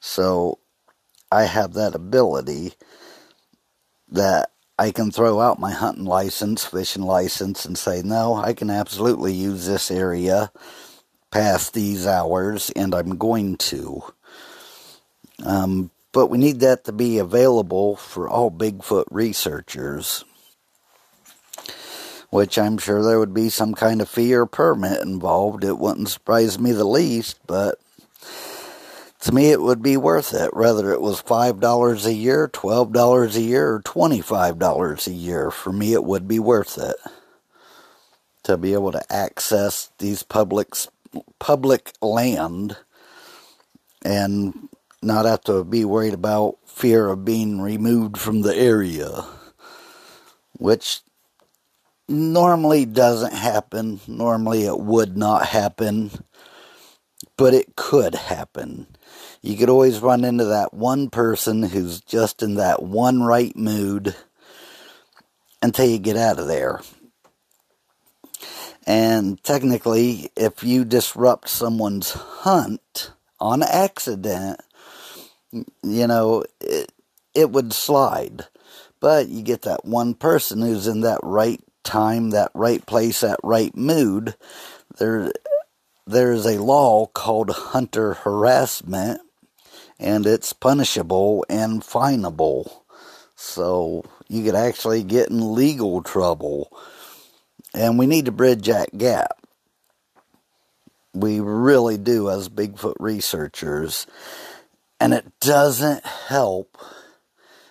So 0.00 0.58
I 1.32 1.44
have 1.44 1.72
that 1.74 1.94
ability 1.94 2.74
that 4.08 4.50
I 4.78 4.90
can 4.90 5.10
throw 5.10 5.40
out 5.40 5.58
my 5.58 5.72
hunting 5.72 6.04
license, 6.04 6.64
fishing 6.64 7.02
license, 7.02 7.64
and 7.64 7.78
say, 7.78 8.02
no, 8.02 8.34
I 8.34 8.52
can 8.52 8.70
absolutely 8.70 9.32
use 9.32 9.66
this 9.66 9.90
area 9.90 10.50
past 11.30 11.74
these 11.74 12.06
hours, 12.06 12.70
and 12.70 12.94
I'm 12.94 13.16
going 13.16 13.56
to. 13.56 14.02
Um, 15.44 15.90
but 16.12 16.26
we 16.26 16.38
need 16.38 16.60
that 16.60 16.84
to 16.84 16.92
be 16.92 17.18
available 17.18 17.96
for 17.96 18.28
all 18.28 18.50
Bigfoot 18.50 19.04
researchers, 19.10 20.24
which 22.30 22.58
I'm 22.58 22.78
sure 22.78 23.02
there 23.02 23.18
would 23.18 23.34
be 23.34 23.48
some 23.48 23.74
kind 23.74 24.00
of 24.00 24.08
fee 24.08 24.34
or 24.34 24.46
permit 24.46 25.02
involved. 25.02 25.64
It 25.64 25.78
wouldn't 25.78 26.08
surprise 26.08 26.58
me 26.58 26.72
the 26.72 26.84
least, 26.84 27.38
but 27.46 27.78
to 29.20 29.32
me 29.32 29.50
it 29.50 29.60
would 29.60 29.82
be 29.82 29.96
worth 29.96 30.34
it, 30.34 30.54
whether 30.54 30.92
it 30.92 31.00
was 31.00 31.22
$5 31.22 32.06
a 32.06 32.12
year, 32.12 32.48
$12 32.48 33.36
a 33.36 33.40
year, 33.40 33.74
or 33.74 33.80
$25 33.82 35.06
a 35.06 35.12
year. 35.12 35.50
For 35.50 35.72
me, 35.72 35.92
it 35.92 36.04
would 36.04 36.26
be 36.26 36.38
worth 36.38 36.76
it 36.76 36.96
to 38.42 38.56
be 38.56 38.72
able 38.72 38.92
to 38.92 39.12
access 39.12 39.92
these 39.98 40.22
public 40.22 40.74
public 41.38 41.92
land 42.00 42.76
and 44.04 44.68
not 45.02 45.26
have 45.26 45.42
to 45.42 45.64
be 45.64 45.84
worried 45.84 46.14
about 46.14 46.58
fear 46.66 47.08
of 47.08 47.24
being 47.24 47.60
removed 47.60 48.18
from 48.18 48.42
the 48.42 48.54
area. 48.54 49.24
Which, 50.58 51.00
normally 52.10 52.84
doesn't 52.84 53.32
happen. 53.32 54.00
Normally 54.06 54.64
it 54.64 54.78
would 54.78 55.16
not 55.16 55.46
happen, 55.46 56.10
but 57.36 57.54
it 57.54 57.76
could 57.76 58.14
happen. 58.14 58.86
You 59.40 59.56
could 59.56 59.70
always 59.70 60.00
run 60.00 60.24
into 60.24 60.44
that 60.46 60.74
one 60.74 61.08
person 61.08 61.62
who's 61.62 62.00
just 62.00 62.42
in 62.42 62.56
that 62.56 62.82
one 62.82 63.22
right 63.22 63.56
mood 63.56 64.14
until 65.62 65.86
you 65.86 65.98
get 65.98 66.16
out 66.16 66.38
of 66.38 66.48
there. 66.48 66.80
And 68.86 69.42
technically, 69.42 70.30
if 70.36 70.64
you 70.64 70.84
disrupt 70.84 71.48
someone's 71.48 72.12
hunt 72.12 73.12
on 73.38 73.62
accident, 73.62 74.60
you 75.52 76.06
know, 76.06 76.44
it, 76.60 76.92
it 77.34 77.50
would 77.50 77.72
slide. 77.72 78.46
But 79.00 79.28
you 79.28 79.42
get 79.42 79.62
that 79.62 79.84
one 79.84 80.14
person 80.14 80.60
who's 80.60 80.86
in 80.86 81.00
that 81.02 81.20
right 81.22 81.62
time, 81.84 82.30
that 82.30 82.50
right 82.54 82.84
place, 82.84 83.20
that 83.20 83.40
right 83.42 83.74
mood. 83.76 84.34
There, 84.98 85.32
there's 86.06 86.46
a 86.46 86.62
law 86.62 87.06
called 87.06 87.50
hunter 87.50 88.14
harassment, 88.14 89.20
and 89.98 90.26
it's 90.26 90.52
punishable 90.52 91.44
and 91.48 91.82
finable. 91.82 92.82
So 93.36 94.04
you 94.28 94.44
could 94.44 94.54
actually 94.54 95.02
get 95.02 95.30
in 95.30 95.54
legal 95.54 96.02
trouble. 96.02 96.76
And 97.74 97.98
we 97.98 98.06
need 98.06 98.26
to 98.26 98.32
bridge 98.32 98.66
that 98.66 98.96
gap. 98.96 99.38
We 101.12 101.40
really 101.40 101.98
do 101.98 102.30
as 102.30 102.48
Bigfoot 102.48 102.96
researchers. 102.98 104.06
And 104.98 105.12
it 105.14 105.26
doesn't 105.40 106.04
help 106.04 106.76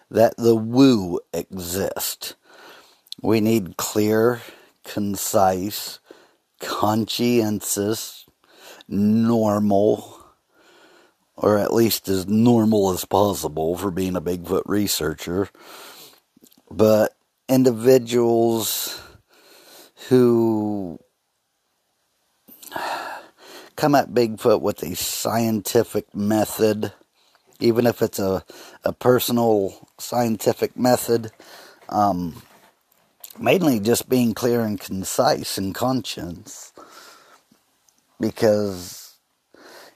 that 0.10 0.36
the 0.38 0.56
woo 0.56 1.20
exists. 1.34 2.36
We 3.22 3.42
need 3.42 3.78
clear, 3.78 4.42
concise, 4.84 6.00
conscientious, 6.60 8.26
normal, 8.88 10.18
or 11.36 11.58
at 11.58 11.74
least 11.74 12.08
as 12.10 12.28
normal 12.28 12.92
as 12.92 13.06
possible 13.06 13.78
for 13.78 13.92
being 13.92 14.16
a 14.16 14.22
Bigfoot 14.22 14.64
researcher 14.66 15.50
but 16.70 17.16
individuals 17.48 19.02
who 20.10 21.00
come 23.76 23.96
at 23.96 24.10
Bigfoot 24.10 24.62
with 24.62 24.82
a 24.84 24.96
scientific 24.96 26.14
method, 26.16 26.92
even 27.60 27.86
if 27.86 28.02
it's 28.02 28.20
a, 28.20 28.44
a 28.84 28.92
personal 28.92 29.88
scientific 30.00 30.76
method, 30.76 31.32
um, 31.90 32.42
mainly 33.40 33.80
just 33.80 34.10
being 34.10 34.34
clear 34.34 34.62
and 34.62 34.80
concise 34.80 35.58
and 35.58 35.76
conscious. 35.76 36.74
Because, 38.20 39.16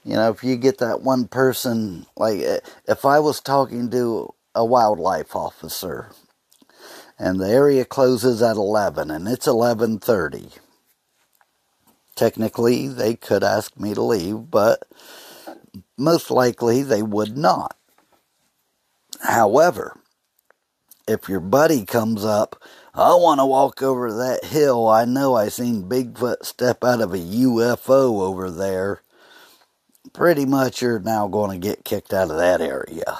you 0.04 0.14
know, 0.14 0.30
if 0.30 0.44
you 0.44 0.56
get 0.56 0.78
that 0.78 1.02
one 1.02 1.26
person, 1.26 2.06
like 2.16 2.38
if 2.86 3.04
I 3.04 3.18
was 3.18 3.40
talking 3.40 3.90
to 3.90 4.32
a 4.54 4.64
wildlife 4.64 5.34
officer 5.34 6.12
and 7.18 7.40
the 7.40 7.48
area 7.48 7.84
closes 7.84 8.42
at 8.42 8.56
11 8.56 9.10
and 9.10 9.28
it's 9.28 9.46
11:30. 9.46 10.52
Technically, 12.14 12.86
they 12.86 13.14
could 13.14 13.42
ask 13.42 13.78
me 13.78 13.92
to 13.94 14.02
leave, 14.02 14.50
but 14.50 14.84
most 15.98 16.30
likely 16.30 16.82
they 16.82 17.02
would 17.02 17.36
not. 17.36 17.76
However, 19.20 19.98
if 21.08 21.28
your 21.28 21.40
buddy 21.40 21.84
comes 21.84 22.24
up, 22.24 22.62
I 22.94 23.14
want 23.14 23.40
to 23.40 23.46
walk 23.46 23.82
over 23.82 24.12
that 24.12 24.44
hill. 24.44 24.88
I 24.88 25.04
know 25.04 25.34
I 25.34 25.48
seen 25.48 25.88
Bigfoot 25.88 26.44
step 26.44 26.84
out 26.84 27.00
of 27.00 27.12
a 27.12 27.18
UFO 27.18 28.20
over 28.22 28.50
there. 28.50 29.02
Pretty 30.12 30.46
much 30.46 30.80
you're 30.80 31.00
now 31.00 31.26
going 31.26 31.60
to 31.60 31.66
get 31.66 31.84
kicked 31.84 32.14
out 32.14 32.30
of 32.30 32.36
that 32.36 32.60
area 32.60 33.18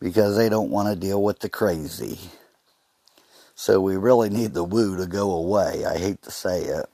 because 0.00 0.36
they 0.36 0.48
don't 0.48 0.70
want 0.70 0.88
to 0.88 0.96
deal 0.96 1.22
with 1.22 1.38
the 1.38 1.48
crazy. 1.48 2.18
So 3.62 3.80
we 3.80 3.96
really 3.96 4.28
need 4.28 4.54
the 4.54 4.64
woo 4.64 4.96
to 4.96 5.06
go 5.06 5.30
away. 5.30 5.84
I 5.84 5.96
hate 5.96 6.20
to 6.22 6.32
say 6.32 6.64
it. 6.64 6.86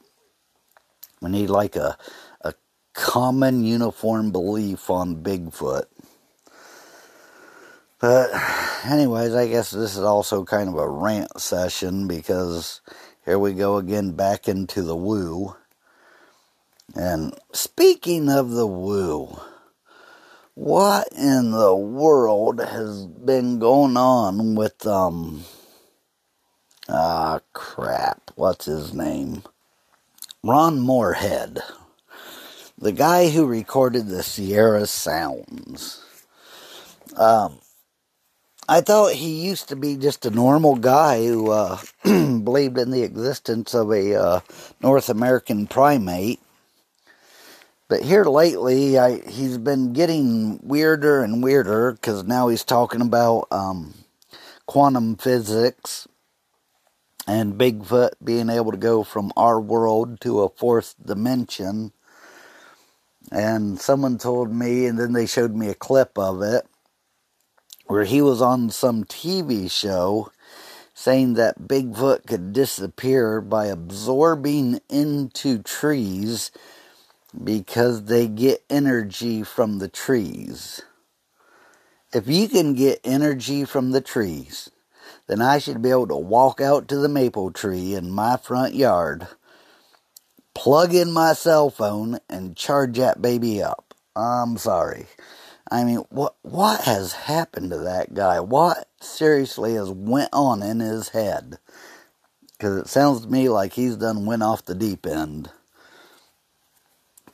We 1.22 1.30
need 1.30 1.48
like 1.48 1.76
a, 1.76 1.96
a 2.42 2.52
common 2.92 3.64
uniform 3.64 4.32
belief 4.32 4.90
on 4.90 5.22
Bigfoot. 5.22 5.84
But, 7.98 8.28
anyways, 8.84 9.34
I 9.34 9.48
guess 9.48 9.70
this 9.70 9.96
is 9.96 10.02
also 10.02 10.44
kind 10.44 10.68
of 10.68 10.74
a 10.74 10.86
rant 10.86 11.40
session 11.40 12.06
because 12.06 12.82
here 13.24 13.38
we 13.38 13.54
go 13.54 13.78
again 13.78 14.12
back 14.12 14.46
into 14.46 14.82
the 14.82 14.94
woo. 14.94 15.56
And 16.94 17.34
speaking 17.54 18.28
of 18.28 18.50
the 18.50 18.66
woo, 18.66 19.40
what 20.52 21.08
in 21.16 21.50
the 21.50 21.74
world 21.74 22.60
has 22.60 23.06
been 23.06 23.58
going 23.58 23.96
on 23.96 24.54
with 24.54 24.86
um 24.86 25.46
Ah, 26.88 27.40
crap. 27.52 28.30
What's 28.34 28.64
his 28.64 28.94
name? 28.94 29.42
Ron 30.42 30.80
Morehead. 30.80 31.60
The 32.78 32.92
guy 32.92 33.28
who 33.28 33.44
recorded 33.44 34.06
the 34.06 34.22
Sierra 34.22 34.86
Sounds. 34.86 36.02
Um, 37.14 37.58
I 38.66 38.80
thought 38.80 39.12
he 39.12 39.44
used 39.44 39.68
to 39.68 39.76
be 39.76 39.96
just 39.96 40.24
a 40.24 40.30
normal 40.30 40.76
guy 40.76 41.26
who 41.26 41.50
uh, 41.50 41.78
believed 42.04 42.78
in 42.78 42.90
the 42.90 43.02
existence 43.02 43.74
of 43.74 43.90
a 43.90 44.14
uh, 44.14 44.40
North 44.80 45.10
American 45.10 45.66
primate. 45.66 46.40
But 47.88 48.02
here 48.02 48.24
lately, 48.24 48.98
I, 48.98 49.20
he's 49.28 49.58
been 49.58 49.92
getting 49.92 50.58
weirder 50.62 51.22
and 51.22 51.42
weirder 51.42 51.92
because 51.92 52.24
now 52.24 52.48
he's 52.48 52.64
talking 52.64 53.02
about 53.02 53.48
um, 53.50 53.92
quantum 54.66 55.16
physics 55.16 56.06
and 57.28 57.58
Bigfoot 57.58 58.12
being 58.24 58.48
able 58.48 58.70
to 58.72 58.78
go 58.78 59.04
from 59.04 59.32
our 59.36 59.60
world 59.60 60.18
to 60.22 60.40
a 60.40 60.48
fourth 60.48 60.94
dimension. 61.04 61.92
And 63.30 63.78
someone 63.78 64.16
told 64.16 64.50
me, 64.50 64.86
and 64.86 64.98
then 64.98 65.12
they 65.12 65.26
showed 65.26 65.54
me 65.54 65.68
a 65.68 65.74
clip 65.74 66.18
of 66.18 66.40
it, 66.40 66.66
where 67.86 68.04
he 68.04 68.22
was 68.22 68.40
on 68.40 68.70
some 68.70 69.04
TV 69.04 69.70
show 69.70 70.32
saying 70.94 71.34
that 71.34 71.68
Bigfoot 71.68 72.26
could 72.26 72.52
disappear 72.54 73.40
by 73.42 73.66
absorbing 73.66 74.80
into 74.88 75.62
trees 75.62 76.50
because 77.44 78.04
they 78.04 78.26
get 78.26 78.64
energy 78.70 79.42
from 79.42 79.78
the 79.78 79.88
trees. 79.88 80.80
If 82.12 82.26
you 82.26 82.48
can 82.48 82.72
get 82.72 83.00
energy 83.04 83.64
from 83.64 83.90
the 83.90 84.00
trees, 84.00 84.70
then 85.28 85.42
I 85.42 85.58
should 85.58 85.82
be 85.82 85.90
able 85.90 86.08
to 86.08 86.16
walk 86.16 86.60
out 86.60 86.88
to 86.88 86.96
the 86.96 87.08
maple 87.08 87.52
tree 87.52 87.94
in 87.94 88.10
my 88.10 88.38
front 88.38 88.74
yard, 88.74 89.28
plug 90.54 90.94
in 90.94 91.12
my 91.12 91.34
cell 91.34 91.70
phone, 91.70 92.18
and 92.28 92.56
charge 92.56 92.96
that 92.96 93.22
baby 93.22 93.62
up. 93.62 93.94
I'm 94.16 94.56
sorry. 94.56 95.06
I 95.70 95.84
mean, 95.84 95.98
what 96.08 96.34
what 96.42 96.80
has 96.82 97.12
happened 97.12 97.70
to 97.70 97.78
that 97.78 98.14
guy? 98.14 98.40
What 98.40 98.88
seriously 99.00 99.74
has 99.74 99.90
went 99.90 100.30
on 100.32 100.62
in 100.62 100.80
his 100.80 101.10
head? 101.10 101.58
Because 102.52 102.78
it 102.78 102.88
sounds 102.88 103.20
to 103.20 103.28
me 103.28 103.50
like 103.50 103.74
he's 103.74 103.96
done 103.96 104.26
went 104.26 104.42
off 104.42 104.64
the 104.64 104.74
deep 104.74 105.06
end. 105.06 105.50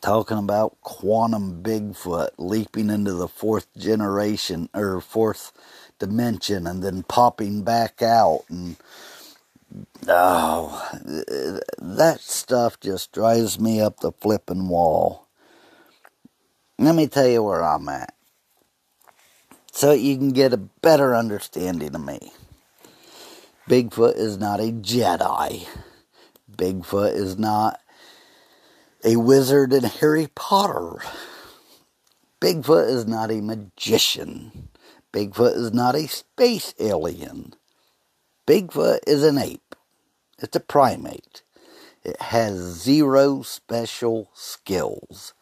Talking 0.01 0.37
about 0.37 0.79
quantum 0.83 1.63
Bigfoot 1.63 2.31
leaping 2.37 2.91
into 2.91 3.15
the 3.15 3.29
fourth 3.29 3.69
generation 3.79 4.69
or 4.75 5.01
fourth 5.01 5.53
dimension 6.07 6.67
and 6.67 6.83
then 6.83 7.03
popping 7.03 7.63
back 7.63 8.03
out 8.03 8.45
and 8.49 8.77
oh 10.07 10.89
that 11.79 12.21
stuff 12.21 12.79
just 12.81 13.13
drives 13.13 13.59
me 13.59 13.81
up 13.81 14.01
the 14.01 14.13
flipping 14.13 14.69
wall. 14.69 15.27
Let 16.79 16.95
me 16.95 17.07
tell 17.07 17.27
you 17.27 17.43
where 17.43 17.63
i'm 17.63 17.89
at 17.89 18.15
so 19.75 19.91
you 19.91 20.17
can 20.17 20.31
get 20.31 20.53
a 20.53 20.57
better 20.57 21.17
understanding 21.17 21.97
of 21.97 22.05
me. 22.05 22.33
Bigfoot 23.69 24.17
is 24.17 24.39
not 24.39 24.61
a 24.61 24.71
jedi. 24.71 25.67
Bigfoot 26.49 27.15
is 27.15 27.37
not 27.37 27.81
a 29.05 29.17
wizard 29.17 29.73
in 29.73 29.83
harry 29.83 30.29
potter. 30.37 31.03
Bigfoot 32.41 32.89
is 32.89 33.07
not 33.07 33.33
a 33.33 33.41
magician 33.41 34.69
Bigfoot 35.15 35.55
is 35.55 35.73
not 35.73 35.95
a 35.95 36.09
space 36.09 36.75
alien. 36.81 37.55
Bigfoot 38.49 38.99
is 39.07 39.23
an 39.23 39.39
ape. 39.39 39.77
It's 40.41 40.57
a 40.57 40.61
primate. 40.61 41.43
It 42.03 42.21
has 42.21 42.57
zero 42.59 43.43
special 43.43 44.29
skills. 44.35 45.33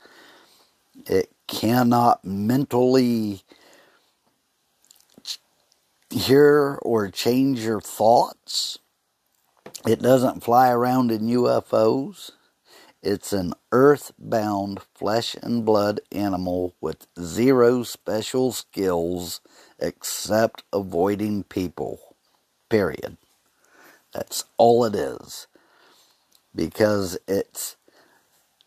It 1.07 1.31
cannot 1.49 2.23
mentally 2.23 3.43
hear 6.11 6.79
or 6.83 7.09
change 7.09 7.61
your 7.61 7.81
thoughts. 7.81 8.79
It 9.87 10.03
doesn't 10.03 10.45
fly 10.45 10.69
around 10.71 11.11
in 11.11 11.23
UFOs. 11.23 12.33
It's 13.03 13.33
an 13.33 13.55
earthbound 13.73 14.81
flesh 14.95 15.35
and 15.43 15.65
blood 15.65 16.01
animal 16.13 16.77
with 16.81 17.09
zero 17.21 17.83
special 17.83 18.53
skills 18.53 19.41
except 19.81 20.63
avoiding 20.73 21.43
people. 21.43 22.15
Period. 22.69 23.17
That's 24.15 24.45
all 24.57 24.85
it 24.85 24.95
is. 24.95 25.49
Because 26.55 27.19
it's, 27.27 27.77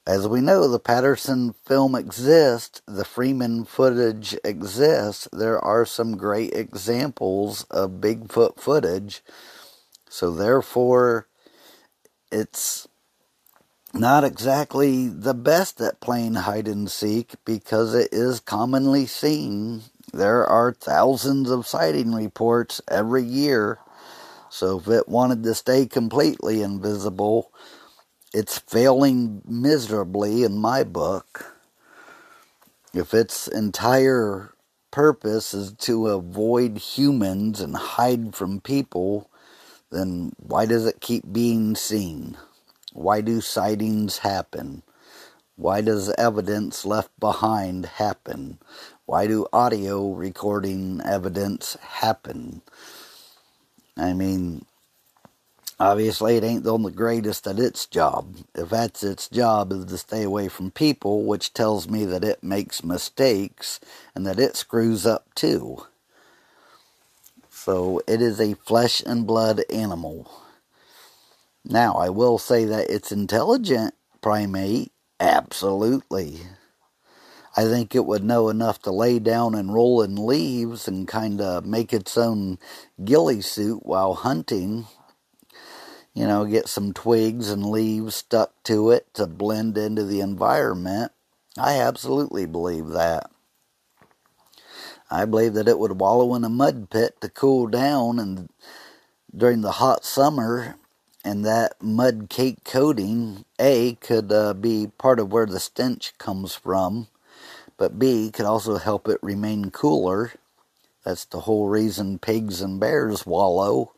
as 0.05 0.27
we 0.27 0.41
know, 0.41 0.67
the 0.67 0.79
Patterson 0.79 1.53
film 1.65 1.95
exists, 1.95 2.81
the 2.85 3.05
Freeman 3.05 3.63
footage 3.63 4.35
exists. 4.43 5.29
There 5.31 5.63
are 5.63 5.85
some 5.85 6.17
great 6.17 6.53
examples 6.53 7.63
of 7.71 8.01
Bigfoot 8.01 8.59
footage. 8.59 9.23
So, 10.09 10.31
therefore, 10.31 11.27
it's 12.31 12.87
not 13.99 14.23
exactly 14.23 15.07
the 15.07 15.33
best 15.33 15.81
at 15.81 16.01
playing 16.01 16.35
hide 16.35 16.67
and 16.67 16.91
seek 16.91 17.35
because 17.45 17.95
it 17.95 18.09
is 18.11 18.39
commonly 18.39 19.05
seen. 19.05 19.83
There 20.13 20.45
are 20.45 20.73
thousands 20.73 21.49
of 21.49 21.67
sighting 21.67 22.13
reports 22.13 22.81
every 22.89 23.23
year. 23.23 23.79
So 24.49 24.79
if 24.79 24.87
it 24.87 25.09
wanted 25.09 25.43
to 25.43 25.55
stay 25.55 25.85
completely 25.85 26.61
invisible, 26.61 27.51
it's 28.33 28.59
failing 28.59 29.41
miserably 29.45 30.43
in 30.43 30.57
my 30.57 30.83
book. 30.83 31.55
If 32.93 33.13
its 33.13 33.47
entire 33.47 34.53
purpose 34.91 35.53
is 35.53 35.73
to 35.73 36.07
avoid 36.07 36.77
humans 36.77 37.61
and 37.61 37.75
hide 37.75 38.35
from 38.35 38.61
people, 38.61 39.29
then 39.91 40.33
why 40.37 40.65
does 40.65 40.85
it 40.85 41.01
keep 41.01 41.31
being 41.31 41.75
seen? 41.75 42.37
Why 42.95 43.19
do 43.19 43.41
sightings 43.41 44.19
happen? 44.19 44.81
Why 45.57 45.81
does 45.81 46.09
evidence 46.11 46.85
left 46.85 47.11
behind 47.19 47.85
happen? 47.85 48.57
Why 49.05 49.27
do 49.27 49.47
audio 49.51 50.13
recording 50.13 51.01
evidence 51.03 51.75
happen? 51.81 52.61
I 53.97 54.13
mean, 54.13 54.63
obviously 55.77 56.37
it 56.37 56.45
ain't 56.45 56.63
the 56.63 56.77
greatest 56.77 57.45
at 57.47 57.59
its 57.59 57.85
job. 57.85 58.37
If 58.55 58.69
that's 58.69 59.03
its 59.03 59.27
job 59.27 59.73
is 59.73 59.83
to 59.87 59.97
stay 59.97 60.23
away 60.23 60.47
from 60.47 60.71
people, 60.71 61.25
which 61.25 61.53
tells 61.53 61.89
me 61.89 62.05
that 62.05 62.23
it 62.23 62.41
makes 62.43 62.81
mistakes 62.81 63.81
and 64.15 64.25
that 64.25 64.39
it 64.39 64.55
screws 64.55 65.05
up 65.05 65.35
too. 65.35 65.85
So 67.49 68.01
it 68.07 68.21
is 68.21 68.39
a 68.39 68.53
flesh 68.53 69.03
and 69.05 69.27
blood 69.27 69.63
animal. 69.69 70.44
Now, 71.67 71.95
I 71.95 72.09
will 72.09 72.37
say 72.37 72.65
that 72.65 72.91
it's 72.91 73.11
intelligent 73.11 73.95
primate, 74.21 74.91
absolutely. 75.19 76.41
I 77.57 77.63
think 77.63 77.95
it 77.95 78.05
would 78.05 78.23
know 78.23 78.49
enough 78.49 78.81
to 78.83 78.91
lay 78.91 79.17
down 79.17 79.55
and 79.55 79.73
roll 79.73 80.03
in 80.03 80.27
leaves 80.27 80.87
and 80.87 81.07
kind 81.07 81.41
of 81.41 81.65
make 81.65 81.91
its 81.91 82.17
own 82.17 82.59
ghillie 83.03 83.41
suit 83.41 83.83
while 83.83 84.13
hunting. 84.13 84.85
You 86.13 86.27
know, 86.27 86.45
get 86.45 86.67
some 86.67 86.93
twigs 86.93 87.49
and 87.49 87.65
leaves 87.65 88.15
stuck 88.15 88.51
to 88.65 88.91
it 88.91 89.11
to 89.15 89.25
blend 89.25 89.77
into 89.77 90.03
the 90.03 90.21
environment. 90.21 91.13
I 91.57 91.79
absolutely 91.79 92.45
believe 92.45 92.89
that. 92.89 93.31
I 95.09 95.25
believe 95.25 95.53
that 95.55 95.67
it 95.67 95.79
would 95.79 95.99
wallow 95.99 96.35
in 96.35 96.43
a 96.43 96.49
mud 96.49 96.89
pit 96.89 97.15
to 97.21 97.29
cool 97.29 97.67
down 97.67 98.19
and 98.19 98.49
during 99.35 99.61
the 99.61 99.73
hot 99.73 100.05
summer 100.05 100.75
and 101.25 101.45
that 101.45 101.81
mud 101.81 102.27
cake 102.29 102.63
coating, 102.63 103.45
A, 103.59 103.95
could 103.95 104.31
uh, 104.31 104.53
be 104.53 104.91
part 104.99 105.19
of 105.19 105.33
where 105.33 105.47
the 105.47 105.59
stench 105.59 106.13
comes 106.19 106.55
from, 106.55 107.07
but 107.77 107.99
B, 107.99 108.31
could 108.31 108.45
also 108.45 108.77
help 108.77 109.09
it 109.09 109.19
remain 109.23 109.71
cooler. 109.71 110.33
That's 111.03 111.25
the 111.25 111.41
whole 111.41 111.67
reason 111.69 112.19
pigs 112.19 112.61
and 112.61 112.79
bears 112.79 113.25
wallow, 113.25 113.93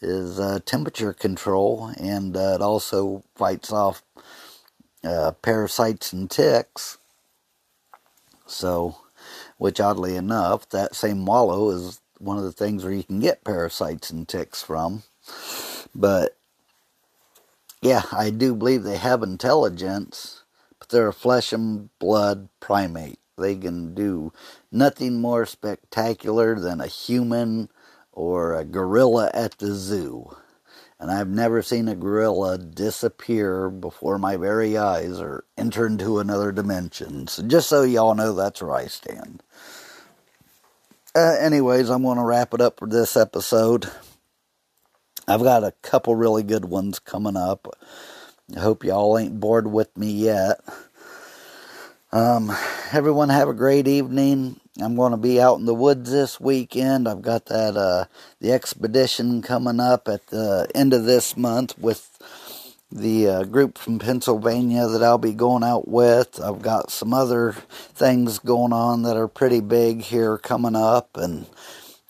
is 0.00 0.40
uh, 0.40 0.60
temperature 0.64 1.12
control, 1.12 1.92
and 1.98 2.36
uh, 2.36 2.54
it 2.56 2.62
also 2.62 3.24
fights 3.36 3.72
off 3.72 4.02
uh, 5.04 5.32
parasites 5.42 6.12
and 6.12 6.30
ticks. 6.30 6.98
So, 8.46 8.96
which 9.58 9.80
oddly 9.80 10.16
enough, 10.16 10.68
that 10.70 10.94
same 10.94 11.26
wallow 11.26 11.70
is 11.70 12.00
one 12.18 12.38
of 12.38 12.44
the 12.44 12.52
things 12.52 12.84
where 12.84 12.92
you 12.92 13.04
can 13.04 13.20
get 13.20 13.44
parasites 13.44 14.10
and 14.10 14.28
ticks 14.28 14.62
from. 14.62 15.02
But 15.94 16.36
yeah, 17.82 18.02
I 18.12 18.30
do 18.30 18.54
believe 18.54 18.84
they 18.84 18.96
have 18.96 19.22
intelligence, 19.22 20.44
but 20.78 20.88
they're 20.88 21.08
a 21.08 21.12
flesh 21.12 21.52
and 21.52 21.90
blood 21.98 22.48
primate. 22.60 23.18
They 23.36 23.56
can 23.56 23.92
do 23.92 24.32
nothing 24.70 25.20
more 25.20 25.46
spectacular 25.46 26.58
than 26.58 26.80
a 26.80 26.86
human 26.86 27.68
or 28.12 28.54
a 28.54 28.64
gorilla 28.64 29.30
at 29.34 29.58
the 29.58 29.74
zoo. 29.74 30.36
And 31.00 31.10
I've 31.10 31.28
never 31.28 31.62
seen 31.62 31.88
a 31.88 31.96
gorilla 31.96 32.56
disappear 32.56 33.68
before 33.68 34.18
my 34.18 34.36
very 34.36 34.78
eyes 34.78 35.18
or 35.18 35.44
enter 35.58 35.84
into 35.84 36.20
another 36.20 36.52
dimension. 36.52 37.26
So 37.26 37.42
just 37.42 37.68
so 37.68 37.82
y'all 37.82 38.14
know, 38.14 38.32
that's 38.32 38.62
where 38.62 38.76
I 38.76 38.86
stand. 38.86 39.42
Uh, 41.16 41.36
anyways, 41.40 41.90
I'm 41.90 42.04
going 42.04 42.18
to 42.18 42.24
wrap 42.24 42.54
it 42.54 42.60
up 42.60 42.78
for 42.78 42.86
this 42.86 43.16
episode. 43.16 43.90
I've 45.32 45.42
got 45.42 45.64
a 45.64 45.72
couple 45.80 46.14
really 46.14 46.42
good 46.42 46.66
ones 46.66 46.98
coming 46.98 47.38
up. 47.38 47.66
I 48.54 48.60
hope 48.60 48.84
y'all 48.84 49.16
ain't 49.16 49.40
bored 49.40 49.66
with 49.66 49.96
me 49.96 50.10
yet. 50.12 50.60
Um, 52.12 52.54
everyone 52.92 53.30
have 53.30 53.48
a 53.48 53.54
great 53.54 53.88
evening. 53.88 54.60
I'm 54.78 54.94
going 54.94 55.12
to 55.12 55.16
be 55.16 55.40
out 55.40 55.58
in 55.58 55.64
the 55.64 55.72
woods 55.72 56.10
this 56.10 56.38
weekend. 56.38 57.08
I've 57.08 57.22
got 57.22 57.46
that 57.46 57.78
uh, 57.78 58.04
the 58.42 58.52
expedition 58.52 59.40
coming 59.40 59.80
up 59.80 60.06
at 60.06 60.26
the 60.26 60.68
end 60.74 60.92
of 60.92 61.06
this 61.06 61.34
month 61.34 61.78
with 61.78 62.10
the 62.92 63.26
uh, 63.26 63.44
group 63.44 63.78
from 63.78 63.98
Pennsylvania 63.98 64.86
that 64.86 65.02
I'll 65.02 65.16
be 65.16 65.32
going 65.32 65.64
out 65.64 65.88
with. 65.88 66.42
I've 66.42 66.60
got 66.60 66.90
some 66.90 67.14
other 67.14 67.52
things 67.94 68.38
going 68.38 68.74
on 68.74 69.00
that 69.04 69.16
are 69.16 69.28
pretty 69.28 69.60
big 69.60 70.02
here 70.02 70.36
coming 70.36 70.76
up, 70.76 71.16
and 71.16 71.46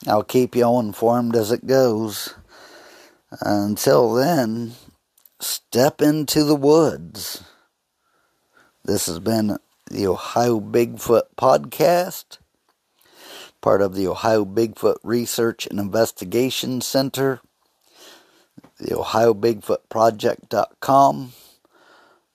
I'll 0.08 0.24
keep 0.24 0.56
you 0.56 0.64
all 0.64 0.80
informed 0.80 1.36
as 1.36 1.52
it 1.52 1.68
goes. 1.68 2.34
Until 3.40 4.12
then, 4.12 4.72
step 5.40 6.02
into 6.02 6.44
the 6.44 6.54
woods. 6.54 7.42
This 8.84 9.06
has 9.06 9.20
been 9.20 9.58
the 9.90 10.06
Ohio 10.06 10.60
Bigfoot 10.60 11.22
Podcast, 11.38 12.38
part 13.62 13.80
of 13.80 13.94
the 13.94 14.06
Ohio 14.06 14.44
Bigfoot 14.44 14.96
Research 15.02 15.66
and 15.66 15.80
Investigation 15.80 16.82
Center, 16.82 17.40
the 18.78 18.98
Ohio 18.98 19.32
Bigfoot 19.32 19.88
Project.com, 19.88 21.32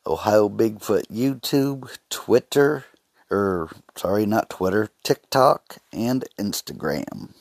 Ohio 0.08 0.50
Bigfoot 0.50 1.06
YouTube, 1.12 1.96
Twitter, 2.10 2.86
or 3.30 3.70
sorry, 3.96 4.26
not 4.26 4.50
Twitter, 4.50 4.90
TikTok, 5.04 5.78
and 5.94 6.26
Instagram. 6.40 7.36